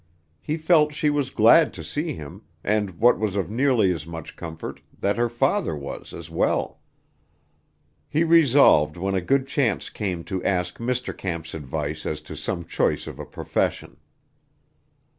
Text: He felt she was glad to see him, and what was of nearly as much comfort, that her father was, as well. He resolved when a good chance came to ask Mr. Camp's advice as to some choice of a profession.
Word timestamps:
He 0.41 0.57
felt 0.57 0.95
she 0.95 1.11
was 1.11 1.29
glad 1.29 1.73
to 1.75 1.83
see 1.83 2.13
him, 2.13 2.41
and 2.63 2.97
what 2.97 3.19
was 3.19 3.35
of 3.35 3.51
nearly 3.51 3.91
as 3.93 4.07
much 4.07 4.35
comfort, 4.35 4.81
that 4.99 5.15
her 5.15 5.29
father 5.29 5.75
was, 5.75 6.11
as 6.11 6.27
well. 6.27 6.79
He 8.09 8.23
resolved 8.23 8.97
when 8.97 9.13
a 9.13 9.21
good 9.21 9.45
chance 9.45 9.91
came 9.91 10.23
to 10.23 10.43
ask 10.43 10.79
Mr. 10.79 11.15
Camp's 11.15 11.53
advice 11.53 12.07
as 12.07 12.19
to 12.21 12.35
some 12.35 12.65
choice 12.65 13.05
of 13.05 13.19
a 13.19 13.25
profession. 13.27 13.97